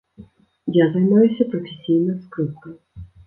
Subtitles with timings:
[0.77, 2.73] Я займаюся прафесійна скрыпкай.